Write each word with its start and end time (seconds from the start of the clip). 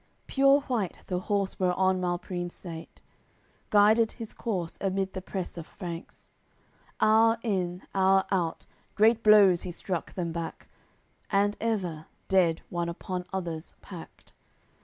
AOI. 0.01 0.03
CCXLIII 0.03 0.27
Pure 0.27 0.59
white 0.61 0.99
the 1.05 1.19
horse 1.19 1.59
whereon 1.59 2.01
Malprimes 2.01 2.53
sate; 2.55 3.03
Guided 3.69 4.13
his 4.13 4.33
corse 4.33 4.79
amid 4.81 5.13
the 5.13 5.21
press 5.21 5.59
of 5.59 5.67
Franks, 5.67 6.31
Hour 6.99 7.37
in, 7.43 7.83
hour 7.93 8.25
out, 8.31 8.65
great 8.95 9.21
blows 9.21 9.61
he 9.61 9.71
struck 9.71 10.15
them 10.15 10.31
back, 10.31 10.67
And, 11.29 11.55
ever, 11.61 12.07
dead 12.29 12.63
one 12.71 12.89
upon 12.89 13.27
others 13.31 13.75
packed. 13.81 14.33